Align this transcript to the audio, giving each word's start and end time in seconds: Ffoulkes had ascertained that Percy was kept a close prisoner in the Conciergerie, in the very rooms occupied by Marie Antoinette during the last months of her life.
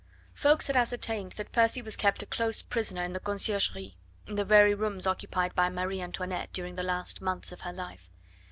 Ffoulkes 0.33 0.65
had 0.65 0.75
ascertained 0.75 1.33
that 1.33 1.51
Percy 1.51 1.79
was 1.79 1.95
kept 1.95 2.23
a 2.23 2.25
close 2.25 2.63
prisoner 2.63 3.03
in 3.03 3.13
the 3.13 3.19
Conciergerie, 3.19 3.97
in 4.25 4.33
the 4.33 4.43
very 4.43 4.73
rooms 4.73 5.05
occupied 5.05 5.53
by 5.53 5.69
Marie 5.69 6.01
Antoinette 6.01 6.51
during 6.51 6.75
the 6.75 6.81
last 6.81 7.21
months 7.21 7.51
of 7.51 7.61
her 7.61 7.71
life. 7.71 8.09